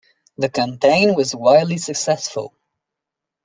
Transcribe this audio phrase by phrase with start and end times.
[0.35, 2.55] The campaign was wildly successful.